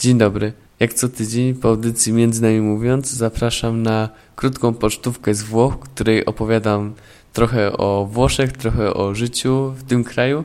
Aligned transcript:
Dzień 0.00 0.18
dobry. 0.18 0.52
Jak 0.78 0.94
co 0.94 1.08
tydzień 1.08 1.54
po 1.54 1.68
audycji 1.68 2.12
Między 2.12 2.42
Nami 2.42 2.60
Mówiąc 2.60 3.10
zapraszam 3.10 3.82
na 3.82 4.08
krótką 4.36 4.74
pocztówkę 4.74 5.34
z 5.34 5.42
Włoch, 5.42 5.74
w 5.74 5.78
której 5.78 6.26
opowiadam 6.26 6.94
trochę 7.32 7.72
o 7.72 8.08
Włoszech, 8.12 8.52
trochę 8.52 8.94
o 8.94 9.14
życiu 9.14 9.74
w 9.76 9.82
tym 9.82 10.04
kraju 10.04 10.44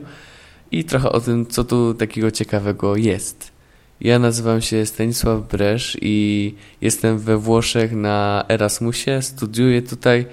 i 0.70 0.84
trochę 0.84 1.12
o 1.12 1.20
tym, 1.20 1.46
co 1.46 1.64
tu 1.64 1.94
takiego 1.94 2.30
ciekawego 2.30 2.96
jest. 2.96 3.52
Ja 4.00 4.18
nazywam 4.18 4.62
się 4.62 4.86
Stanisław 4.86 5.48
Bresz 5.48 5.98
i 6.02 6.54
jestem 6.80 7.18
we 7.18 7.38
Włoszech 7.38 7.92
na 7.92 8.44
Erasmusie, 8.48 9.22
studiuję 9.22 9.82
tutaj 9.82 10.26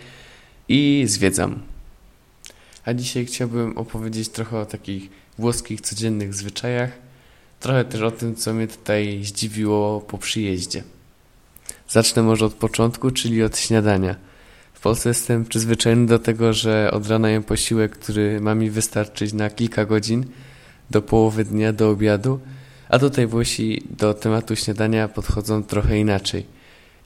i 0.70 1.04
zwiedzam. 1.08 1.60
A 2.86 2.94
dzisiaj 2.94 3.26
chciałbym 3.26 3.78
opowiedzieć 3.78 4.30
trochę 4.30 4.60
o 4.60 4.66
takich 4.66 5.10
włoskich 5.38 5.82
codziennych 5.82 6.34
zwyczajach, 6.34 7.13
trochę 7.64 7.86
też 7.86 8.02
o 8.02 8.12
tym, 8.12 8.36
co 8.36 8.54
mnie 8.54 8.68
tutaj 8.68 9.24
zdziwiło 9.24 10.02
po 10.02 10.18
przyjeździe. 10.18 10.84
Zacznę 11.90 12.24
może 12.24 12.46
od 12.46 12.54
początku, 12.54 13.12
czyli 13.12 13.44
od 13.44 13.58
śniadania. 13.58 14.16
W 14.74 14.80
Polsce 14.80 15.10
jestem 15.10 15.46
przyzwyczajony 15.46 16.06
do 16.06 16.20
tego, 16.20 16.54
że 16.54 16.92
od 16.92 17.08
rana 17.08 17.30
jem 17.30 17.44
posiłek, 17.44 17.92
który 17.92 18.42
ma 18.42 18.56
mi 18.56 18.70
wystarczyć 18.70 19.34
na 19.34 19.50
kilka 19.50 19.86
godzin, 19.86 20.26
do 20.90 21.02
połowy 21.02 21.46
dnia, 21.46 21.74
do 21.74 21.90
obiadu, 21.90 22.40
a 22.90 23.00
tutaj 23.00 23.28
Włosi 23.28 23.84
do 23.90 24.14
tematu 24.14 24.56
śniadania 24.56 25.08
podchodzą 25.08 25.64
trochę 25.64 26.00
inaczej. 26.00 26.46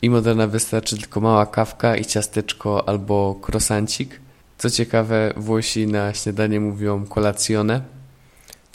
Im 0.01 0.13
od 0.13 0.25
wystarczy 0.49 0.97
tylko 0.97 1.21
mała 1.21 1.45
kawka 1.45 1.95
i 1.95 2.05
ciasteczko 2.05 2.89
albo 2.89 3.39
croissancik. 3.45 4.19
Co 4.57 4.69
ciekawe, 4.69 5.33
Włosi 5.37 5.87
na 5.87 6.13
śniadanie 6.13 6.59
mówią 6.59 7.05
colazione, 7.05 7.96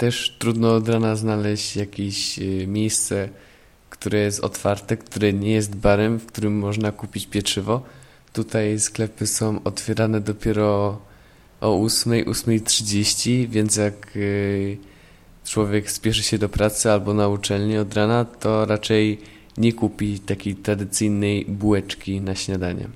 też 0.02 0.36
trudno 0.38 0.74
od 0.74 0.88
rana 0.88 1.16
znaleźć 1.16 1.76
jakieś 1.76 2.38
y, 2.38 2.66
miejsce, 2.66 3.28
które 3.90 4.18
jest 4.18 4.40
otwarte, 4.40 4.96
które 4.96 5.32
nie 5.32 5.52
jest 5.52 5.76
barem, 5.76 6.18
w 6.18 6.26
którym 6.26 6.58
można 6.58 6.92
kupić 6.92 7.26
pieczywo. 7.26 7.82
Tutaj 8.32 8.80
sklepy 8.80 9.26
są 9.26 9.60
otwierane 9.64 10.20
dopiero 10.20 10.98
o 11.60 11.82
8, 11.84 12.12
8.30, 12.12 13.48
więc 13.48 13.76
jak 13.76 14.16
y, 14.16 14.78
człowiek 15.44 15.90
spieszy 15.90 16.22
się 16.22 16.38
do 16.38 16.48
pracy 16.48 16.90
albo 16.90 17.14
na 17.14 17.28
uczelnię 17.28 17.80
od 17.80 17.94
rana, 17.94 18.24
to 18.24 18.64
raczej 18.66 19.20
nie 19.58 19.72
kupi 19.72 20.20
takiej 20.20 20.54
tradycyjnej 20.54 21.44
bułeczki 21.44 22.20
na 22.20 22.34
śniadanie. 22.34 22.88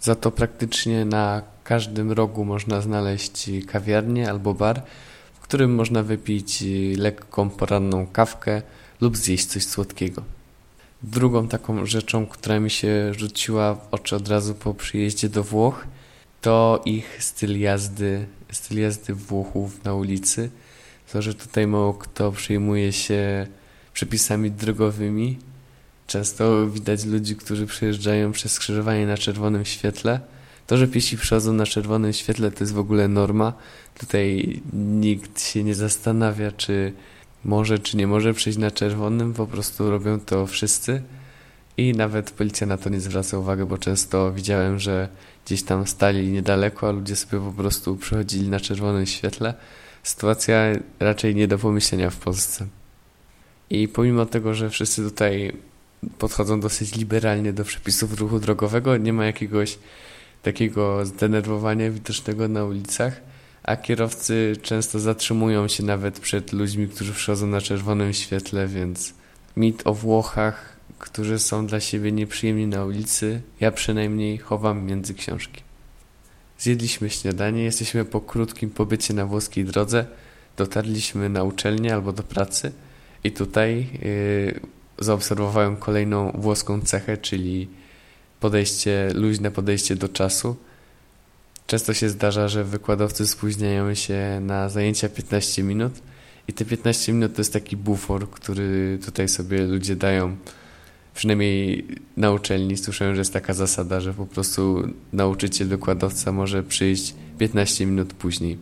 Za 0.00 0.14
to 0.14 0.30
praktycznie 0.30 1.04
na 1.04 1.42
każdym 1.64 2.12
rogu 2.12 2.44
można 2.44 2.80
znaleźć 2.80 3.50
kawiarnię 3.66 4.30
albo 4.30 4.54
bar, 4.54 4.82
którym 5.50 5.74
można 5.74 6.02
wypić 6.02 6.62
y, 6.62 6.94
lekką 6.98 7.50
poranną 7.50 8.06
kawkę 8.06 8.62
lub 9.00 9.16
zjeść 9.16 9.46
coś 9.46 9.64
słodkiego. 9.66 10.22
Drugą 11.02 11.48
taką 11.48 11.86
rzeczą, 11.86 12.26
która 12.26 12.60
mi 12.60 12.70
się 12.70 13.14
rzuciła 13.14 13.74
w 13.74 13.88
oczy 13.90 14.16
od 14.16 14.28
razu 14.28 14.54
po 14.54 14.74
przyjeździe 14.74 15.28
do 15.28 15.44
Włoch, 15.44 15.86
to 16.40 16.82
ich 16.84 17.22
styl 17.22 17.60
jazdy, 17.60 18.26
styl 18.52 18.80
jazdy 18.80 19.14
Włochów 19.14 19.84
na 19.84 19.94
ulicy. 19.94 20.50
To, 21.12 21.22
że 21.22 21.34
tutaj 21.34 21.66
mało 21.66 21.94
kto 21.94 22.32
przejmuje 22.32 22.92
się 22.92 23.46
przepisami 23.92 24.50
drogowymi. 24.50 25.38
Często 26.06 26.66
widać 26.66 27.04
ludzi, 27.04 27.36
którzy 27.36 27.66
przejeżdżają 27.66 28.32
przez 28.32 28.52
skrzyżowanie 28.52 29.06
na 29.06 29.16
czerwonym 29.16 29.64
świetle, 29.64 30.20
to, 30.70 30.76
że 30.76 30.88
piesi 30.88 31.16
przechodzą 31.16 31.52
na 31.52 31.66
czerwonym 31.66 32.12
świetle, 32.12 32.50
to 32.50 32.64
jest 32.64 32.74
w 32.74 32.78
ogóle 32.78 33.08
norma. 33.08 33.52
Tutaj 33.98 34.60
nikt 34.72 35.42
się 35.42 35.64
nie 35.64 35.74
zastanawia, 35.74 36.52
czy 36.52 36.92
może, 37.44 37.78
czy 37.78 37.96
nie 37.96 38.06
może 38.06 38.34
przejść 38.34 38.58
na 38.58 38.70
czerwonym. 38.70 39.34
Po 39.34 39.46
prostu 39.46 39.90
robią 39.90 40.20
to 40.20 40.46
wszyscy. 40.46 41.02
I 41.76 41.92
nawet 41.92 42.30
policja 42.30 42.66
na 42.66 42.76
to 42.76 42.90
nie 42.90 43.00
zwraca 43.00 43.38
uwagi, 43.38 43.64
bo 43.64 43.78
często 43.78 44.32
widziałem, 44.32 44.78
że 44.78 45.08
gdzieś 45.46 45.62
tam 45.62 45.86
stali 45.86 46.28
niedaleko, 46.28 46.88
a 46.88 46.92
ludzie 46.92 47.16
sobie 47.16 47.40
po 47.40 47.52
prostu 47.52 47.96
przechodzili 47.96 48.48
na 48.48 48.60
czerwonym 48.60 49.06
świetle. 49.06 49.54
Sytuacja 50.02 50.62
raczej 51.00 51.34
nie 51.34 51.48
do 51.48 51.58
pomyślenia 51.58 52.10
w 52.10 52.16
Polsce. 52.16 52.66
I 53.70 53.88
pomimo 53.88 54.26
tego, 54.26 54.54
że 54.54 54.70
wszyscy 54.70 55.02
tutaj 55.02 55.52
podchodzą 56.18 56.60
dosyć 56.60 56.96
liberalnie 56.96 57.52
do 57.52 57.64
przepisów 57.64 58.20
ruchu 58.20 58.38
drogowego, 58.38 58.96
nie 58.96 59.12
ma 59.12 59.26
jakiegoś 59.26 59.78
takiego 60.42 61.06
zdenerwowania 61.06 61.90
widocznego 61.90 62.48
na 62.48 62.64
ulicach, 62.64 63.20
a 63.62 63.76
kierowcy 63.76 64.56
często 64.62 64.98
zatrzymują 64.98 65.68
się 65.68 65.82
nawet 65.82 66.20
przed 66.20 66.52
ludźmi, 66.52 66.88
którzy 66.88 67.12
przychodzą 67.12 67.46
na 67.46 67.60
czerwonym 67.60 68.12
świetle, 68.12 68.66
więc 68.66 69.14
mit 69.56 69.82
o 69.84 69.94
Włochach, 69.94 70.76
którzy 70.98 71.38
są 71.38 71.66
dla 71.66 71.80
siebie 71.80 72.12
nieprzyjemni 72.12 72.66
na 72.66 72.84
ulicy, 72.84 73.40
ja 73.60 73.72
przynajmniej 73.72 74.38
chowam 74.38 74.84
między 74.84 75.14
książki. 75.14 75.62
Zjedliśmy 76.58 77.10
śniadanie, 77.10 77.62
jesteśmy 77.62 78.04
po 78.04 78.20
krótkim 78.20 78.70
pobycie 78.70 79.14
na 79.14 79.26
włoskiej 79.26 79.64
drodze, 79.64 80.06
dotarliśmy 80.56 81.28
na 81.28 81.42
uczelnię 81.42 81.94
albo 81.94 82.12
do 82.12 82.22
pracy 82.22 82.72
i 83.24 83.32
tutaj 83.32 83.86
yy, 84.02 84.60
zaobserwowałem 84.98 85.76
kolejną 85.76 86.32
włoską 86.32 86.80
cechę, 86.80 87.16
czyli 87.16 87.68
podejście, 88.40 89.10
luźne 89.14 89.50
podejście 89.50 89.96
do 89.96 90.08
czasu. 90.08 90.56
Często 91.66 91.94
się 91.94 92.08
zdarza, 92.08 92.48
że 92.48 92.64
wykładowcy 92.64 93.26
spóźniają 93.26 93.94
się 93.94 94.40
na 94.42 94.68
zajęcia 94.68 95.08
15 95.08 95.62
minut 95.62 95.92
i 96.48 96.52
te 96.52 96.64
15 96.64 97.12
minut 97.12 97.34
to 97.34 97.40
jest 97.40 97.52
taki 97.52 97.76
bufor, 97.76 98.30
który 98.30 98.98
tutaj 99.04 99.28
sobie 99.28 99.66
ludzie 99.66 99.96
dają. 99.96 100.36
Przynajmniej 101.14 101.86
na 102.16 102.30
uczelni 102.30 102.76
słyszałem, 102.76 103.14
że 103.14 103.20
jest 103.20 103.32
taka 103.32 103.54
zasada, 103.54 104.00
że 104.00 104.14
po 104.14 104.26
prostu 104.26 104.88
nauczyciel, 105.12 105.68
wykładowca 105.68 106.32
może 106.32 106.62
przyjść 106.62 107.14
15 107.38 107.86
minut 107.86 108.12
później. 108.14 108.58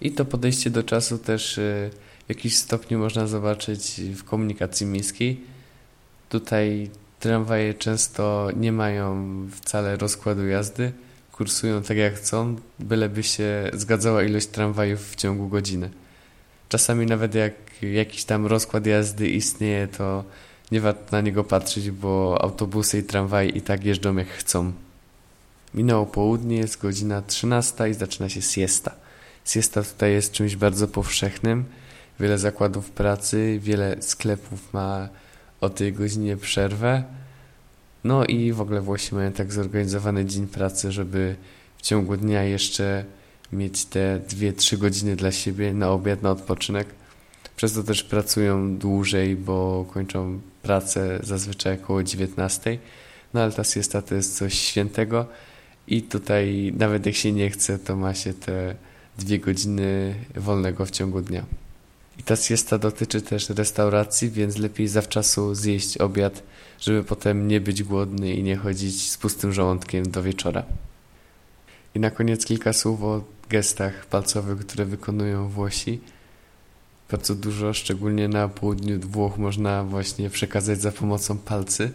I 0.00 0.12
to 0.12 0.24
podejście 0.24 0.70
do 0.70 0.82
czasu 0.82 1.18
też 1.18 1.58
e, 1.58 1.90
w 2.26 2.28
jakiś 2.28 2.56
stopniu 2.56 2.98
można 2.98 3.26
zobaczyć 3.26 4.00
w 4.16 4.24
komunikacji 4.24 4.86
miejskiej. 4.86 5.40
Tutaj 6.28 6.90
Tramwaje 7.20 7.74
często 7.74 8.48
nie 8.56 8.72
mają 8.72 9.26
wcale 9.50 9.96
rozkładu 9.96 10.46
jazdy, 10.46 10.92
kursują 11.32 11.82
tak 11.82 11.96
jak 11.96 12.14
chcą, 12.14 12.56
byleby 12.78 13.22
się 13.22 13.70
zgadzała 13.72 14.22
ilość 14.22 14.46
tramwajów 14.46 15.10
w 15.10 15.16
ciągu 15.16 15.48
godziny. 15.48 15.90
Czasami 16.68 17.06
nawet 17.06 17.34
jak 17.34 17.52
jakiś 17.82 18.24
tam 18.24 18.46
rozkład 18.46 18.86
jazdy 18.86 19.28
istnieje, 19.28 19.88
to 19.88 20.24
nie 20.72 20.80
warto 20.80 21.02
na 21.12 21.20
niego 21.20 21.44
patrzeć, 21.44 21.90
bo 21.90 22.42
autobusy 22.42 22.98
i 22.98 23.02
tramwaje 23.02 23.48
i 23.48 23.60
tak 23.60 23.84
jeżdżą 23.84 24.16
jak 24.16 24.28
chcą. 24.28 24.72
Minęło 25.74 26.06
południe, 26.06 26.56
jest 26.56 26.80
godzina 26.80 27.22
13 27.22 27.90
i 27.90 27.94
zaczyna 27.94 28.28
się 28.28 28.42
siesta. 28.42 28.94
Siesta 29.44 29.82
tutaj 29.82 30.12
jest 30.12 30.32
czymś 30.32 30.56
bardzo 30.56 30.88
powszechnym. 30.88 31.64
Wiele 32.20 32.38
zakładów 32.38 32.90
pracy, 32.90 33.58
wiele 33.62 33.96
sklepów 34.02 34.72
ma 34.72 35.08
o 35.60 35.70
tej 35.70 35.92
godzinie 35.92 36.36
przerwę. 36.36 37.04
No 38.04 38.24
i 38.24 38.52
w 38.52 38.60
ogóle 38.60 38.80
Włosi 38.80 39.14
mają 39.14 39.32
tak 39.32 39.52
zorganizowany 39.52 40.24
dzień 40.24 40.46
pracy, 40.46 40.92
żeby 40.92 41.36
w 41.78 41.82
ciągu 41.82 42.16
dnia 42.16 42.42
jeszcze 42.42 43.04
mieć 43.52 43.84
te 43.84 44.20
2-3 44.28 44.78
godziny 44.78 45.16
dla 45.16 45.32
siebie 45.32 45.74
na 45.74 45.90
obiad, 45.90 46.22
na 46.22 46.30
odpoczynek. 46.30 46.88
Przez 47.56 47.72
to 47.72 47.82
też 47.82 48.02
pracują 48.02 48.76
dłużej, 48.76 49.36
bo 49.36 49.86
kończą 49.92 50.40
pracę 50.62 51.20
zazwyczaj 51.22 51.78
około 51.82 52.02
19. 52.02 52.78
No 53.34 53.42
ale 53.42 53.52
ta 53.52 53.64
siesta 53.64 54.02
to 54.02 54.14
jest 54.14 54.36
coś 54.36 54.54
świętego 54.54 55.26
i 55.88 56.02
tutaj 56.02 56.72
nawet 56.76 57.06
jak 57.06 57.14
się 57.14 57.32
nie 57.32 57.50
chce, 57.50 57.78
to 57.78 57.96
ma 57.96 58.14
się 58.14 58.34
te 58.34 58.74
dwie 59.18 59.38
godziny 59.38 60.14
wolnego 60.36 60.86
w 60.86 60.90
ciągu 60.90 61.20
dnia. 61.22 61.44
I 62.20 62.22
ta 62.22 62.36
siesta 62.36 62.78
dotyczy 62.78 63.22
też 63.22 63.50
restauracji, 63.50 64.30
więc 64.30 64.58
lepiej 64.58 64.88
zawczasu 64.88 65.54
zjeść 65.54 65.98
obiad, 65.98 66.42
żeby 66.80 67.04
potem 67.04 67.48
nie 67.48 67.60
być 67.60 67.82
głodny 67.82 68.34
i 68.34 68.42
nie 68.42 68.56
chodzić 68.56 69.10
z 69.10 69.16
pustym 69.16 69.52
żołądkiem 69.52 70.10
do 70.10 70.22
wieczora. 70.22 70.62
I 71.94 72.00
na 72.00 72.10
koniec 72.10 72.44
kilka 72.44 72.72
słów 72.72 73.02
o 73.02 73.24
gestach 73.48 74.06
palcowych, 74.06 74.58
które 74.58 74.84
wykonują 74.84 75.48
Włosi. 75.48 76.00
Bardzo 77.10 77.34
dużo, 77.34 77.74
szczególnie 77.74 78.28
na 78.28 78.48
południu 78.48 79.00
Włoch, 79.00 79.38
można 79.38 79.84
właśnie 79.84 80.30
przekazać 80.30 80.80
za 80.80 80.92
pomocą 80.92 81.38
palcy. 81.38 81.92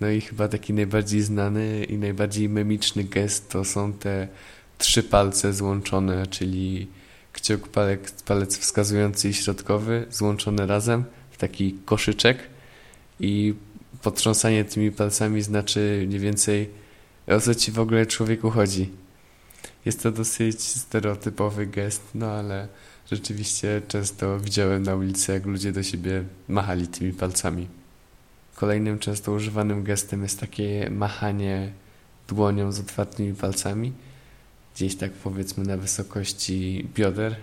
No 0.00 0.10
i 0.10 0.20
chyba 0.20 0.48
taki 0.48 0.72
najbardziej 0.72 1.22
znany 1.22 1.84
i 1.84 1.98
najbardziej 1.98 2.48
memiczny 2.48 3.04
gest 3.04 3.50
to 3.50 3.64
są 3.64 3.92
te 3.92 4.28
trzy 4.78 5.02
palce 5.02 5.52
złączone, 5.52 6.26
czyli 6.26 6.86
kciuk, 7.36 7.68
palec, 7.68 8.22
palec 8.22 8.58
wskazujący 8.58 9.28
i 9.28 9.34
środkowy 9.34 10.06
złączone 10.10 10.66
razem 10.66 11.04
w 11.30 11.36
taki 11.36 11.78
koszyczek 11.84 12.38
i 13.20 13.54
potrząsanie 14.02 14.64
tymi 14.64 14.92
palcami 14.92 15.42
znaczy 15.42 16.04
mniej 16.06 16.20
więcej 16.20 16.70
o 17.26 17.40
co 17.40 17.54
ci 17.54 17.72
w 17.72 17.78
ogóle 17.78 18.06
człowieku 18.06 18.50
chodzi. 18.50 18.90
Jest 19.84 20.02
to 20.02 20.12
dosyć 20.12 20.62
stereotypowy 20.62 21.66
gest, 21.66 22.02
no 22.14 22.26
ale 22.26 22.68
Rzeczywiście 23.10 23.82
często 23.88 24.40
widziałem 24.40 24.82
na 24.82 24.94
ulicy, 24.94 25.32
jak 25.32 25.46
ludzie 25.46 25.72
do 25.72 25.82
siebie 25.82 26.24
machali 26.48 26.88
tymi 26.88 27.12
palcami. 27.12 27.68
Kolejnym 28.54 28.98
często 28.98 29.32
używanym 29.32 29.82
gestem 29.82 30.22
jest 30.22 30.40
takie 30.40 30.90
machanie 30.90 31.72
dłonią 32.28 32.72
z 32.72 32.80
otwartymi 32.80 33.34
palcami, 33.34 33.92
gdzieś 34.76 34.96
tak 34.96 35.12
powiedzmy 35.12 35.64
na 35.64 35.76
wysokości 35.76 36.88
bioder. 36.94 37.36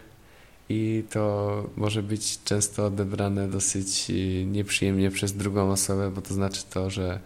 I 0.69 1.03
to 1.09 1.69
może 1.75 2.03
być 2.03 2.43
często 2.43 2.85
odebrane 2.85 3.47
dosyć 3.47 4.09
y, 4.09 4.45
nieprzyjemnie 4.45 5.11
przez 5.11 5.33
drugą 5.33 5.71
osobę, 5.71 6.11
bo 6.11 6.21
to 6.21 6.33
znaczy 6.33 6.63
to, 6.69 6.89
że, 6.89 7.19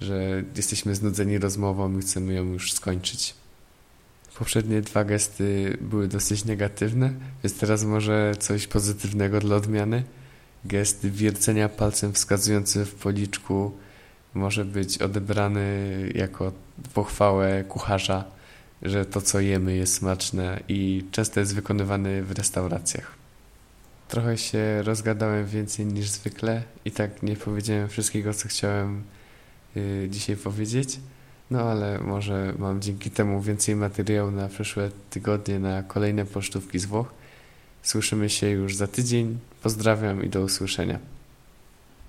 że 0.00 0.44
jesteśmy 0.56 0.94
znudzeni 0.94 1.38
rozmową 1.38 1.98
i 1.98 2.00
chcemy 2.00 2.34
ją 2.34 2.44
już 2.44 2.72
skończyć. 2.72 3.34
Poprzednie 4.38 4.80
dwa 4.80 5.04
gesty 5.04 5.78
były 5.80 6.08
dosyć 6.08 6.44
negatywne, 6.44 7.12
więc 7.44 7.58
teraz 7.58 7.84
może 7.84 8.34
coś 8.38 8.66
pozytywnego 8.66 9.40
dla 9.40 9.56
odmiany. 9.56 10.04
Gest 10.64 11.06
wiercenia 11.06 11.68
palcem 11.68 12.12
wskazującym 12.12 12.84
w 12.84 12.94
policzku 12.94 13.72
może 14.34 14.64
być 14.64 14.98
odebrany 14.98 15.66
jako 16.14 16.52
pochwałę 16.94 17.64
kucharza, 17.64 18.39
że 18.82 19.06
to 19.06 19.20
co 19.20 19.40
jemy 19.40 19.76
jest 19.76 19.94
smaczne 19.94 20.60
i 20.68 21.04
często 21.10 21.40
jest 21.40 21.54
wykonywany 21.54 22.22
w 22.22 22.32
restauracjach. 22.32 23.14
Trochę 24.08 24.38
się 24.38 24.82
rozgadałem 24.82 25.46
więcej 25.46 25.86
niż 25.86 26.10
zwykle 26.10 26.62
i 26.84 26.90
tak 26.90 27.22
nie 27.22 27.36
powiedziałem 27.36 27.88
wszystkiego, 27.88 28.34
co 28.34 28.48
chciałem 28.48 29.02
yy, 29.74 30.08
dzisiaj 30.10 30.36
powiedzieć. 30.36 31.00
No 31.50 31.60
ale 31.60 31.98
może 31.98 32.54
mam 32.58 32.80
dzięki 32.80 33.10
temu 33.10 33.40
więcej 33.40 33.76
materiału 33.76 34.30
na 34.30 34.48
przyszłe 34.48 34.90
tygodnie, 35.10 35.58
na 35.58 35.82
kolejne 35.82 36.24
pocztówki 36.24 36.78
z 36.78 36.84
Włoch. 36.84 37.12
Słyszymy 37.82 38.30
się 38.30 38.48
już 38.48 38.76
za 38.76 38.86
tydzień. 38.86 39.38
Pozdrawiam 39.62 40.24
i 40.24 40.28
do 40.28 40.40
usłyszenia. 40.40 40.98